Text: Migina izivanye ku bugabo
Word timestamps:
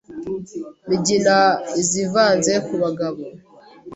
Migina 0.89 1.37
izivanye 1.81 2.53
ku 2.65 2.73
bugabo 2.81 3.21